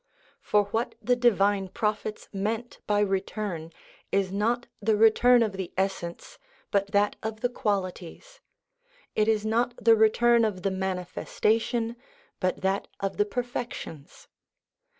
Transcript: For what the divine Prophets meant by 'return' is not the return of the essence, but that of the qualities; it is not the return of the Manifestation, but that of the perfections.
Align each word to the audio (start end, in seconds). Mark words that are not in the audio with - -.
For 0.41 0.63
what 0.63 0.95
the 0.99 1.15
divine 1.15 1.67
Prophets 1.67 2.27
meant 2.33 2.79
by 2.87 3.01
'return' 3.01 3.71
is 4.11 4.31
not 4.31 4.65
the 4.81 4.97
return 4.97 5.43
of 5.43 5.51
the 5.51 5.71
essence, 5.77 6.39
but 6.71 6.87
that 6.87 7.17
of 7.21 7.41
the 7.41 7.49
qualities; 7.49 8.39
it 9.15 9.27
is 9.27 9.45
not 9.45 9.75
the 9.79 9.95
return 9.95 10.43
of 10.43 10.63
the 10.63 10.71
Manifestation, 10.71 11.95
but 12.39 12.61
that 12.61 12.87
of 12.99 13.17
the 13.17 13.25
perfections. 13.25 14.27